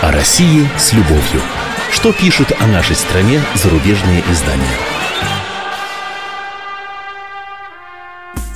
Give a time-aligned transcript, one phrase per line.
[0.00, 1.42] О России с любовью.
[1.90, 4.62] Что пишут о нашей стране зарубежные издания?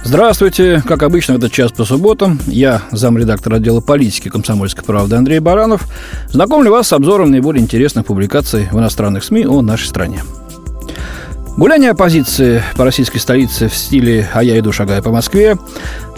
[0.05, 0.81] Здравствуйте.
[0.87, 5.89] Как обычно, в этот час по субботам я, замредактор отдела политики комсомольской правды Андрей Баранов,
[6.29, 10.23] знакомлю вас с обзором наиболее интересных публикаций в иностранных СМИ о нашей стране.
[11.57, 15.59] Гуляние оппозиции по российской столице в стиле «А я иду, шагая по Москве»,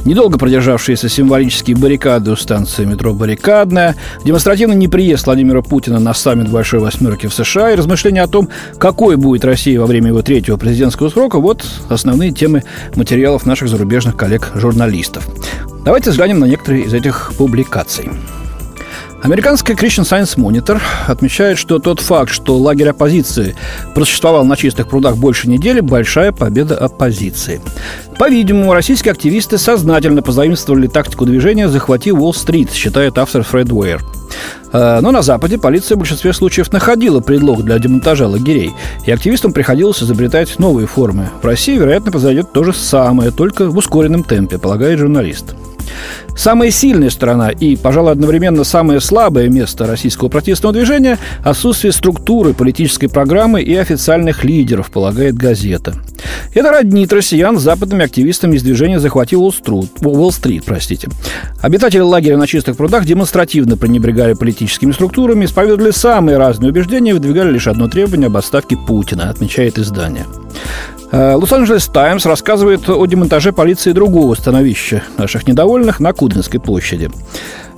[0.05, 6.81] недолго продержавшиеся символические баррикады у станции метро «Баррикадная», демонстративный неприезд Владимира Путина на саммит Большой
[6.81, 11.09] Восьмерки в США и размышления о том, какой будет Россия во время его третьего президентского
[11.09, 15.29] срока– вот основные темы материалов наших зарубежных коллег-журналистов.
[15.85, 18.11] Давайте взглянем на некоторые из этих публикаций.
[19.25, 23.57] Американская Christian Science Monitor отмечает, что тот факт, что лагерь оппозиции
[23.95, 27.63] просуществовал на чистых прудах больше недели, большая победа оппозиции.
[28.19, 34.05] По-видимому, российские активисты сознательно позаимствовали тактику движения «Захвати Уолл-стрит», считает автор Фред Уэйр.
[34.75, 38.75] Э, но на Западе полиция в большинстве случаев находила предлог для демонтажа лагерей,
[39.07, 41.31] и активистам приходилось изобретать новые формы.
[41.41, 45.55] В России, вероятно, произойдет то же самое, только в ускоренном темпе, полагает журналист.
[46.37, 53.09] Самая сильная сторона и, пожалуй, одновременно самое слабое место российского протестного движения– отсутствие структуры, политической
[53.09, 55.95] программы и официальных лидеров, полагает газета.
[56.55, 60.65] Это роднит россиян с западными активистами из движения «Захвати Уолл-стрит».
[60.65, 61.09] Простите.
[61.61, 67.53] Обитатели лагеря на чистых прудах демонстративно пренебрегали политическими структурами, исповедовали самые разные убеждения и выдвигали
[67.53, 70.27] лишь одно требование об отставке Путина, отмечает издание.
[71.15, 77.09] Э, Лос-Анджелес Таймс рассказывает о демонтаже полиции другого становища наших недовольных на Кудринской площади.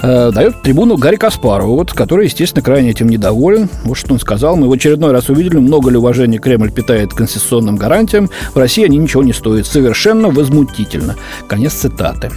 [0.01, 3.69] Э, дает трибуну Гарри Каспарову, вот, который, естественно, крайне этим недоволен.
[3.85, 4.57] Вот что он сказал.
[4.57, 8.31] Мы в очередной раз увидели, много ли уважения Кремль питает конституционным гарантиям.
[8.55, 9.67] В России они ничего не стоят.
[9.67, 11.15] Совершенно возмутительно.
[11.47, 12.31] Конец цитаты.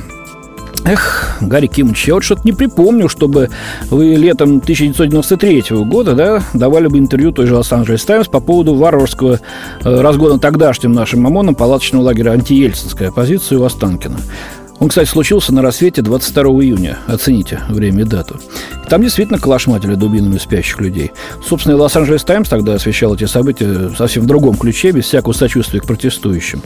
[0.85, 3.49] Эх, Гарри Кимович, я вот что-то не припомню, чтобы
[3.89, 9.39] вы летом 1993 года да, давали бы интервью той же Лос-Анджелес Таймс по поводу варварского
[9.83, 14.17] э, разгона тогдашним нашим ОМОНом палаточного лагеря антиельцинской оппозиции у Останкина.
[14.79, 16.97] Он, кстати, случился на рассвете 22 июня.
[17.07, 18.39] Оцените время и дату.
[18.89, 21.11] Там действительно калашматили дубинами спящих людей.
[21.45, 25.85] Собственно, Лос-Анджелес Таймс тогда освещал эти события совсем в другом ключе, без всякого сочувствия к
[25.85, 26.61] протестующим.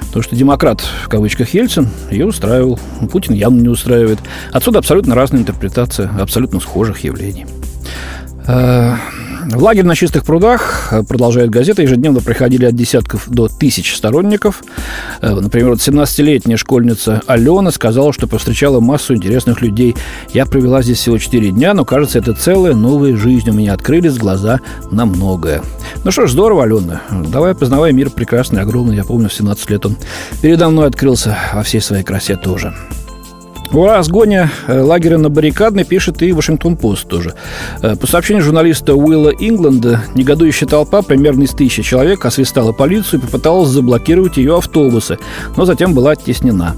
[0.00, 2.80] Потому что демократ, в кавычках, Ельцин ее устраивал.
[3.12, 4.18] Путин явно не устраивает.
[4.50, 7.46] Отсюда абсолютно разная интерпретация абсолютно схожих явлений.
[9.50, 14.62] В лагерь на чистых прудах, э, продолжает газета, ежедневно приходили от десятков до тысяч сторонников.
[15.22, 19.96] Э, например, вот 17-летняя школьница Алена сказала, что повстречала массу интересных людей.
[20.34, 23.48] Я провела здесь всего 4 дня, но, кажется, это целая новая жизнь.
[23.48, 24.60] У меня открылись глаза
[24.90, 25.62] на многое.
[26.04, 27.00] Ну что ж, здорово, Алена.
[27.10, 28.96] Давай познавай мир прекрасный, огромный.
[28.96, 29.96] Я помню, в 17 лет он
[30.42, 32.74] передо мной открылся во всей своей красе тоже.
[33.72, 37.34] О разгоне э, лагеря на баррикадной пишет и Вашингтон-Пост тоже.
[37.82, 43.22] Э, по сообщению журналиста Уилла Ингленда, негодующая толпа примерно из тысячи человек освистала полицию и
[43.22, 45.18] попыталась заблокировать ее автобусы,
[45.56, 46.76] но затем была оттеснена.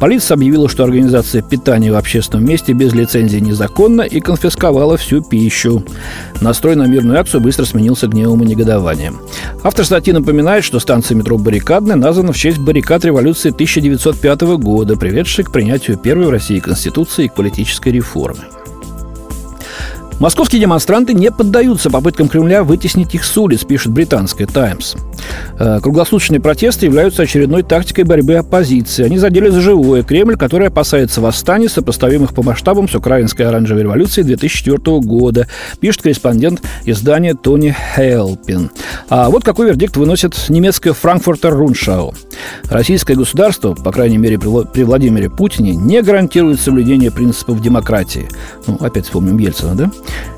[0.00, 5.84] Полиция объявила, что организация питания в общественном месте без лицензии незаконна и конфисковала всю пищу.
[6.40, 9.20] Настрой на мирную акцию быстро сменился гневом и негодованием.
[9.62, 15.44] Автор статьи напоминает, что станция метро «Баррикадная» названа в честь баррикад революции 1905 года, приведшей
[15.44, 18.44] к принятию первой России Конституции и политической реформе.
[20.20, 24.94] Московские демонстранты не поддаются попыткам Кремля вытеснить их с улиц, пишет британская «Таймс».
[25.58, 29.06] Э, круглосуточные протесты являются очередной тактикой борьбы оппозиции.
[29.06, 34.26] Они задели за живое Кремль, который опасается восстаний, сопоставимых по масштабам с украинской оранжевой революцией
[34.26, 35.48] 2004 года,
[35.80, 38.70] пишет корреспондент издания Тони Хелпин.
[39.08, 42.14] А вот какой вердикт выносит немецкая Франкфуртер Руншау.
[42.64, 48.28] Российское государство, по крайней мере при Владимире Путине, не гарантирует соблюдение принципов демократии.
[48.66, 49.90] Ну, опять вспомним Ельцина, да?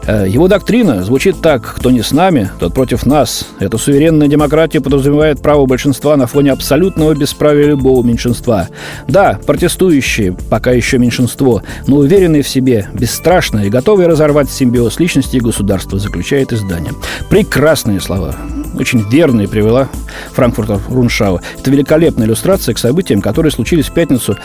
[0.06, 3.46] Э, его доктрина звучит так «кто не с нами, тот против нас».
[3.60, 8.68] Эта суверенная демократия подразумевает право большинства на фоне абсолютного бесправия любого меньшинства.
[9.06, 15.40] Да, протестующие пока еще меньшинство, но уверенные в себе, бесстрашные готовые разорвать симбиоз личности и
[15.40, 16.92] государства, заключает издание.
[17.30, 18.34] Прекрасные слова
[18.74, 19.88] очень верные привела
[20.32, 21.40] Франкфуртер Руншау.
[21.58, 24.36] Это великолепная иллюстрация к событиям, которые случились в пятницу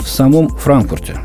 [0.00, 1.18] в самом Франкфурте.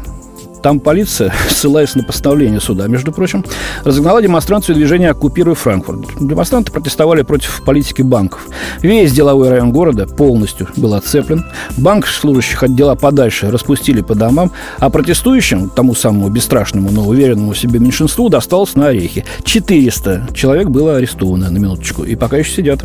[0.65, 3.45] Там полиция, ссылаясь на постановление суда, между прочим,
[3.83, 6.07] разогнала демонстрацию движения «Оккупируй Франкфурт».
[6.19, 8.47] Демонстранты протестовали против политики банков.
[8.81, 11.45] Весь деловой район города полностью был отцеплен.
[11.77, 17.53] Банк, служащих от дела подальше, распустили по домам, а протестующим, тому самому бесстрашному, но уверенному
[17.53, 19.23] в себе меньшинству, досталось на орехи.
[19.43, 22.83] 400 человек было арестовано, на минуточку, и пока еще сидят.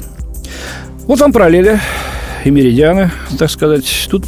[1.07, 1.81] Вот вам параллели
[2.45, 4.07] и меридианы, так сказать.
[4.11, 4.27] Тут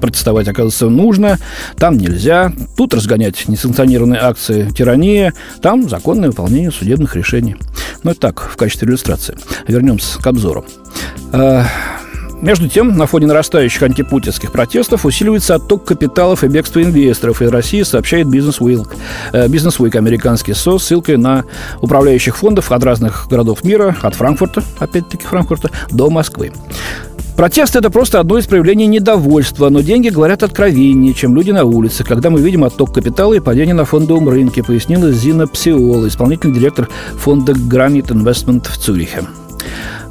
[0.00, 1.38] протестовать, оказывается, нужно,
[1.76, 7.56] там нельзя, тут разгонять несанкционированные акции тирания, там законное выполнение судебных решений.
[8.02, 9.36] Ну, это так, в качестве иллюстрации.
[9.66, 10.64] Вернемся к обзору.
[11.32, 11.64] А,
[12.42, 17.82] между тем, на фоне нарастающих антипутинских протестов усиливается отток капиталов и бегство инвесторов из России,
[17.82, 18.86] сообщает Business Week,
[19.32, 21.44] Business Week американский СОС, ссылкой на
[21.80, 26.52] управляющих фондов от разных городов мира, от Франкфурта, опять-таки Франкфурта, до Москвы.
[27.36, 32.02] Протест– это просто одно из проявлений недовольства, но деньги говорят откровеннее, чем люди на улице,
[32.02, 36.88] когда мы видим отток капитала и падение на фондовом рынке, пояснила Зина Псиола, исполнительный директор
[37.18, 39.24] фонда Granite Investment в Цюрихе.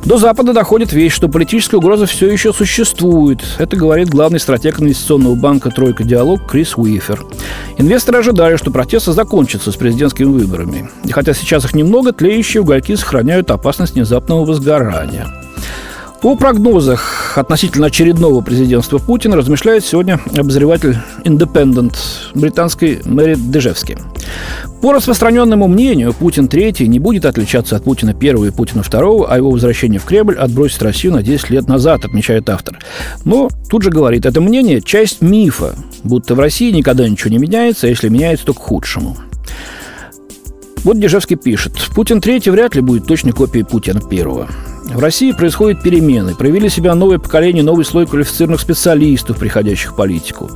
[0.06, 3.44] До Запада доходит вещь, что политическая угроза все еще существует.
[3.58, 7.26] Это говорит главный стратег инвестиционного банка «Тройка Диалог» Крис Уифер.
[7.80, 10.92] Инвесторы ожидали, что протесты закончатся с президентскими выборами.
[11.06, 15.26] И хотя сейчас их немного, тлеющие угольки сохраняют опасность внезапного возгорания.
[16.26, 21.96] О прогнозах относительно очередного президентства Путина размышляет сегодня обозреватель Independent
[22.34, 24.00] британской Мэри Дежевски.
[24.82, 29.38] По распространенному мнению, Путин III не будет отличаться от Путина I и Путина II, а
[29.38, 32.80] его возвращение в Кремль отбросит Россию на 10 лет назад, отмечает автор.
[33.24, 37.86] Но тут же говорит, это мнение– часть мифа, будто в России никогда ничего не меняется,
[37.86, 39.16] а если меняется, то к худшему.
[40.84, 44.75] Вот Дежевский пишет, Путин III вряд ли будет точной копией Путина I.
[44.94, 46.36] В России происходят перемены.
[46.36, 50.50] Проявили себя новое поколение, новый слой квалифицированных специалистов, приходящих в политику.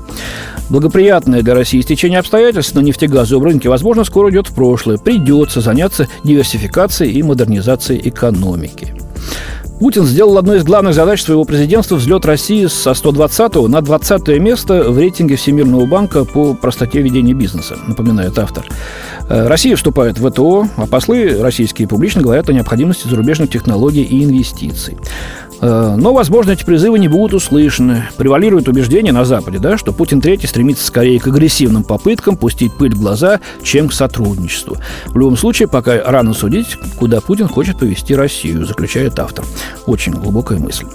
[0.69, 4.97] Благоприятное для России стечение обстоятельств на нефтегазовом рынке, возможно, скоро идет в прошлое.
[4.97, 8.93] Придется заняться диверсификацией и модернизацией экономики.
[9.79, 14.83] Путин сделал одной из главных задач своего президентства взлет России со 120 на 20 место
[14.91, 18.65] в рейтинге Всемирного банка по простоте ведения бизнеса, напоминает автор.
[19.29, 24.25] Э, Россия вступает в ВТО, а послы российские публично говорят о необходимости зарубежных технологий и
[24.25, 24.97] инвестиций.
[25.61, 28.05] Э, но, возможно, эти призывы не будут услышаны.
[28.17, 32.93] Превалирует убеждение на Западе, да, что Путин III стремится скорее к агрессивным попыткам пустить пыль
[32.93, 34.77] в глаза, чем к сотрудничеству.
[35.07, 39.45] В любом случае, пока рано судить, куда Путин хочет повести Россию, заключает автор.
[39.85, 40.85] Очень глубокая мысль.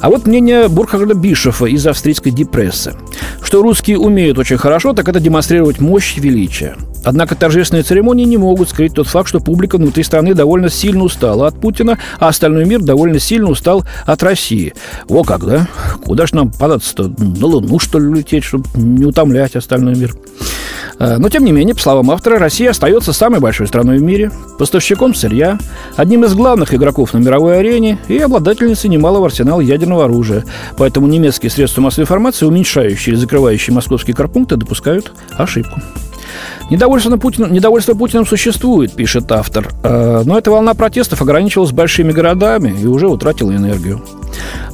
[0.00, 2.94] А вот мнение Бурхарда Бишофа из австрийской депрессы.
[3.42, 6.76] Что русские умеют очень хорошо, так это демонстрировать мощь и величие.
[7.04, 11.46] Однако торжественные церемонии не могут скрыть тот факт, что публика внутри страны довольно сильно устала
[11.46, 14.74] от Путина, а остальной мир довольно сильно устал от России.
[15.08, 15.68] О как, да?
[16.04, 17.12] Куда ж нам податься-то?
[17.18, 20.14] На Луну, что ли, лететь, чтобы не утомлять остальной мир?
[20.98, 24.30] А, но, тем не менее, по словам автора, Россия остается самой большой страной в мире,
[24.58, 25.58] поставщиком сырья,
[25.96, 30.44] одним из главных игроков на мировой арене и обладательницей немалого арсенала ядерного оружия.
[30.76, 35.80] Поэтому немецкие средства массовой информации, уменьшающие или закрывающие московские корпункты, допускают ошибку.
[36.70, 42.72] Недовольство, Путиным, недовольство Путиным существует, пишет автор, э, но эта волна протестов ограничилась большими городами
[42.80, 44.04] и уже утратила энергию.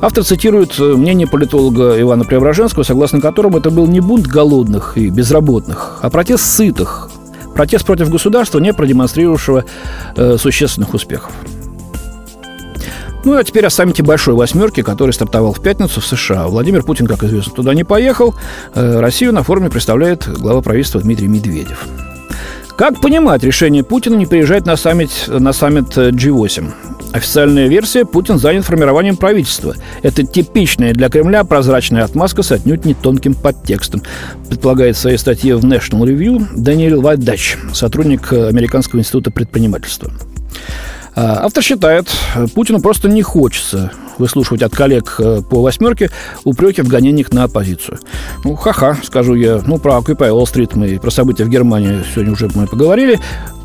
[0.02, 5.08] Автор цитирует э, мнение политолога Ивана Преображенского, согласно которому это был не бунт голодных и
[5.08, 7.10] безработных, а протест сытых,
[7.54, 9.64] протест против государства, не продемонстрировавшего
[10.16, 11.32] э, существенных успехов.
[13.26, 16.46] Ну, а теперь о саммите Большой Восьмерки, который стартовал в пятницу в США.
[16.46, 18.36] Владимир Путин, как известно, туда не поехал.
[18.72, 21.88] Э, Россию на форуме представляет глава правительства Дмитрий Медведев.
[22.76, 26.70] Как понимать решение Путина не приезжать на саммит, на саммит G8?
[27.14, 29.74] Официальная версия– Путин занят формированием правительства.
[30.02, 34.02] Это типичная для Кремля прозрачная отмазка с отнюдь не тонким подтекстом,
[34.48, 40.12] предполагает в своей статье в National Review Даниэль Вайдач, сотрудник Американского института предпринимательства.
[41.18, 42.10] Автор считает,
[42.54, 46.10] Путину просто не хочется выслушивать от коллег э, по восьмерке
[46.44, 47.98] упреки в гонениях на оппозицию.
[48.44, 49.60] Ну, ха-ха, скажу я.
[49.66, 53.18] Ну, про Occupy Wall-Street мы, про события в Германии сегодня уже мы поговорили.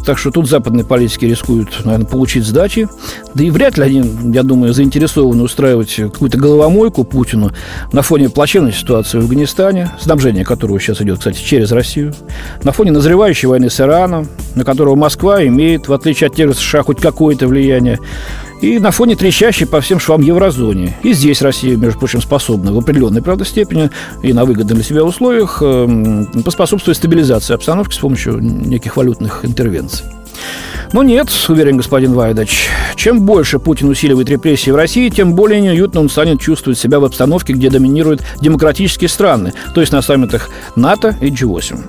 [0.06, 2.88] Так что тут западные политики рискуют, наверное, получить сдачи.
[3.36, 7.52] Да и вряд ли они, я думаю, заинтересованы устраивать какую-то головомойку Путину
[7.92, 12.14] на фоне плачевной ситуации в Афганистане, снабжение которого сейчас идет, кстати, через Россию,
[12.64, 16.56] на фоне назревающей войны с Ираном, на которого Москва имеет, в отличие от тех же
[16.56, 18.00] США, хоть какое-то влияние,
[18.62, 20.98] и на фоне трещащей по всем швам еврозоне.
[21.04, 23.90] И здесь Россия, между прочим, способна в определенной, правда, степени
[24.22, 30.06] и на выгодных для себя условиях э, поспособствовать стабилизации обстановки с помощью неких валютных интервенций.
[30.94, 36.02] Но нет, уверен господин Вайдач, чем больше Путин усиливает репрессии в России, тем более неуютно
[36.02, 41.16] он станет чувствовать себя в обстановке, где доминируют демократические страны, то есть на саммитах НАТО
[41.22, 41.80] и G8.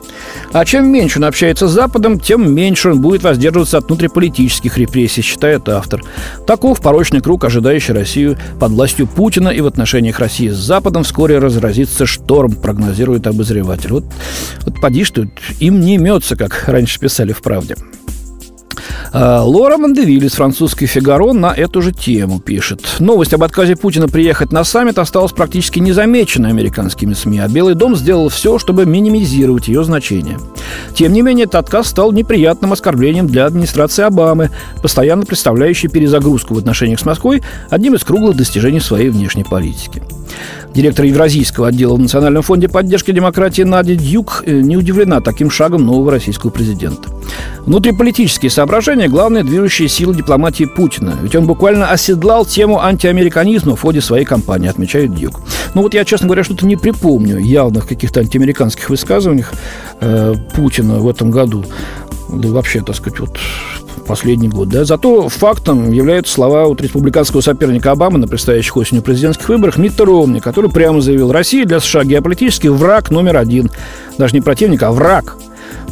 [0.53, 5.23] А чем меньше он общается с Западом, тем меньше он будет воздерживаться от внутриполитических репрессий,
[5.23, 6.03] считает автор.
[6.47, 11.39] Таков порочный круг, ожидающий Россию под властью Путина, и в отношениях России с Западом вскоре
[11.39, 13.91] разразится шторм, прогнозирует обозреватель.
[13.91, 14.05] Вот,
[14.65, 15.27] вот поди что,
[15.59, 17.77] им не имется, как раньше писали в «Правде».
[19.15, 22.83] А, Лора Мандевиль из французской «Фигаро» на эту же тему пишет.
[22.99, 27.95] Новость об отказе Путина приехать на саммит осталась практически незамеченной американскими СМИ, а Белый дом
[27.95, 30.39] сделал все, чтобы минимизировать ее значение.
[30.95, 34.51] Тем не менее, этот отказ стал неприятным оскорблением для администрации Обамы,
[34.81, 40.03] постоянно представляющей перезагрузку в отношениях с Москвой одним из круглых достижений своей внешней политики.
[40.75, 45.85] Директор Евразийского отдела в Национальном фонде поддержки демократии Надя Дюк э, не удивлена таким шагом
[45.85, 47.11] нового российского президента.
[47.67, 51.17] Внутриполитические соображения– главная движущая сила дипломатии Путина.
[51.23, 55.41] Ведь он буквально оседлал тему антиамериканизма в ходе своей кампании, отмечает Дюк.
[55.75, 59.45] Ну вот я, честно говоря, что-то не припомню явных каких-то антиамериканских высказываний
[60.01, 61.65] э, Путина в этом году.
[62.33, 63.39] Да вообще, так сказать, вот
[64.03, 64.69] последний год.
[64.69, 64.85] Да?
[64.85, 70.41] Зато фактом являются слова от республиканского соперника Обамы на предстоящих осенью президентских выборах Митта Ромни,
[70.41, 73.71] который прямо заявил, Россия для США геополитический враг номер один.
[74.19, 75.37] Даже не противник, а враг.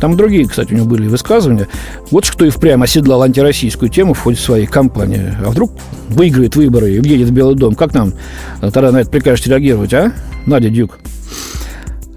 [0.00, 1.69] Там другие, кстати, у него были высказывания.
[2.11, 5.35] Вот что и впрямь оседлал антироссийскую тему в ходе своей кампании.
[5.45, 5.73] А вдруг
[6.09, 7.75] выиграет выборы и въедет в Белый дом?
[7.75, 8.14] Как нам
[8.61, 10.12] тогда на это прикажете реагировать, а?
[10.47, 10.99] Надя Дюк.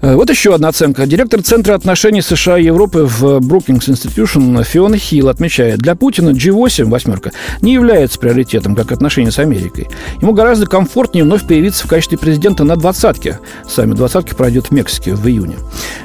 [0.04, 1.06] Э, вот еще одна оценка.
[1.06, 6.84] Директор Центра отношений США и Европы в Brookings Institution Фиона Хилл отмечает, для Путина G8,
[6.84, 7.32] восьмерка,
[7.62, 9.88] не является приоритетом, как отношения с Америкой.
[10.20, 13.38] Ему гораздо комфортнее вновь появиться в качестве президента на двадцатке.
[13.66, 15.56] Сами двадцатки пройдет в Мексике в июне.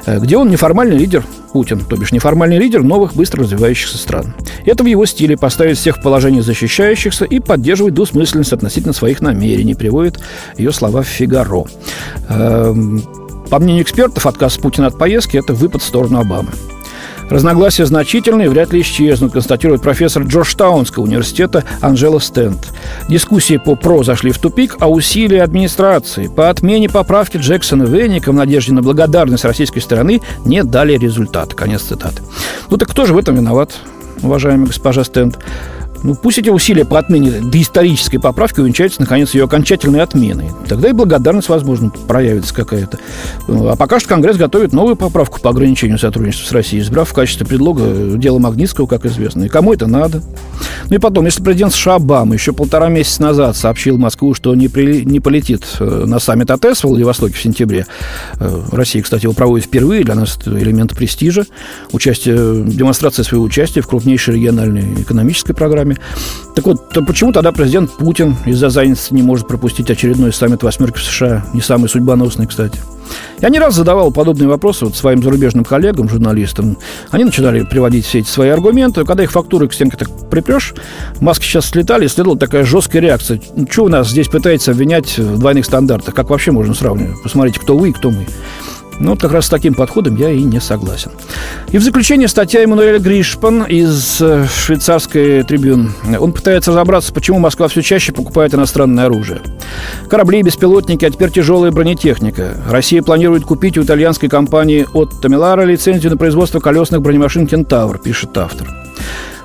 [0.06, 4.34] Э, где он неформальный лидер Путин, то бишь неформальный лидер новых быстро развивающихся стран.
[4.64, 9.74] Это в его стиле поставить всех в положение защищающихся и поддерживать двусмысленность относительно своих намерений,
[9.74, 10.20] приводит
[10.56, 11.66] ее слова в «Фигаро».
[13.50, 16.52] По мнению экспертов, отказ Путина от поездки– это выпад в сторону Обамы.
[17.28, 22.68] Разногласия значительные, вряд ли исчезнут, констатирует профессор Джорджтаунского университета Анжела Стенд.
[23.08, 28.34] Дискуссии по ПРО зашли в тупик, а усилия администрации по отмене поправки Джексона Венника в
[28.34, 31.54] надежде на благодарность российской стороны не дали результат.
[31.54, 32.22] Конец цитаты.
[32.68, 33.72] Ну так кто же в этом виноват,
[34.22, 35.38] уважаемая госпожа Стенд?
[36.02, 40.46] Ну, пусть эти усилия по отмене доисторической поправки увенчаются, наконец, ее окончательной отменой.
[40.68, 42.98] Тогда и благодарность, возможно, проявится какая-то.
[43.48, 47.46] А пока что Конгресс готовит новую поправку по ограничению сотрудничества с Россией, избрав в качестве
[47.46, 49.44] предлога дело Магнитского, как известно.
[49.44, 50.22] И кому это надо?
[50.88, 54.68] Ну и потом, если президент США Обама еще полтора месяца назад сообщил Москву, что не,
[54.68, 57.86] при, не полетит э, на саммит АТС в Владивостоке в сентябре,
[58.38, 61.46] э, Россия, кстати, его проводит впервые, для нас это элемент престижа,
[61.92, 65.96] участие, демонстрация своего участия в крупнейшей региональной экономической программе, программе.
[66.54, 70.98] Так вот, то почему тогда президент Путин из-за занятости не может пропустить очередной саммит восьмерки
[70.98, 71.44] в США?
[71.54, 72.78] Не самый судьбоносный, кстати.
[73.40, 76.76] Я не раз задавал подобные вопросы вот своим зарубежным коллегам, журналистам.
[77.10, 79.04] Они начинали приводить все эти свои аргументы.
[79.04, 80.74] Когда их фактуры к стенке так припрешь,
[81.20, 83.40] маски сейчас слетали, следовала такая жесткая реакция.
[83.56, 86.14] Ну, что у нас здесь пытается обвинять в двойных стандартах?
[86.14, 87.20] Как вообще можно сравнивать?
[87.22, 88.26] Посмотрите, кто вы и кто мы.
[89.00, 91.10] Ну, вот как раз с таким подходом я и не согласен.
[91.70, 95.92] И в заключение статья Эммануэля Гришпан из э, швейцарской трибюн.
[96.18, 99.40] Он пытается разобраться, почему Москва все чаще покупает иностранное оружие.
[100.10, 102.58] Корабли, беспилотники, а теперь тяжелая бронетехника.
[102.68, 108.36] Россия планирует купить у итальянской компании от Тамилара лицензию на производство колесных бронемашин «Кентавр», пишет
[108.36, 108.68] автор.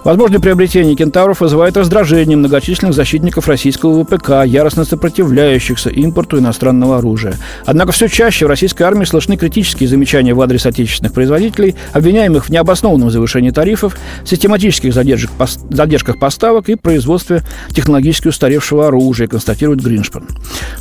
[0.05, 7.38] Возможное приобретение кентавров вызывает раздражение многочисленных защитников российского ВПК, яростно сопротивляющихся импорту иностранного оружия.
[7.65, 12.50] Однако все чаще в российской армии слышны критические замечания в адрес отечественных производителей, обвиняемых в
[12.51, 15.31] необоснованном завышении тарифов, систематических задержек,
[15.71, 20.27] задержках поставок и производстве технологически устаревшего оружия, констатирует Гриншпан.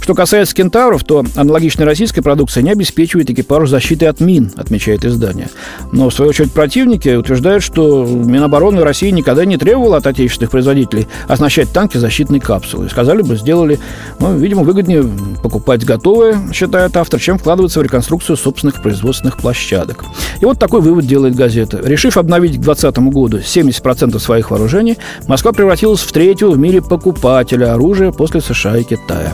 [0.03, 5.49] Что касается кентавров, то аналогичная российская продукция не обеспечивает экипажу защиты от мин, отмечает издание.
[5.93, 11.09] Но, в свою очередь, противники утверждают, что Минобороны России никогда не требовала от отечественных производителей
[11.29, 12.91] оснащать танки защитной капсулой.
[12.91, 13.79] Сказали бы, сделали,
[14.19, 15.05] ну, видимо, выгоднее
[15.43, 20.05] покупать готовые, считает автор, чем вкладываться в реконструкцию собственных производственных площадок.
[20.41, 21.81] И вот такой вывод делает газета.
[21.83, 27.75] Решив обновить к 2020 году 70% своих вооружений, Москва превратилась в третьего в мире покупателя
[27.75, 29.33] оружия после США и Китая,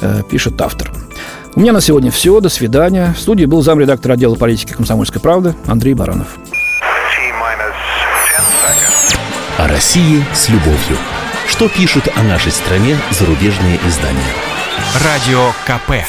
[0.00, 0.92] э, пишет автор.
[1.56, 2.40] У меня на сегодня все.
[2.40, 3.14] До свидания.
[3.16, 6.36] В студии был замредактор отдела политики «Комсомольской правды» Андрей Баранов.
[9.74, 10.96] России с любовью.
[11.48, 14.32] Что пишут о нашей стране зарубежные издания?
[15.04, 15.94] Радио КП.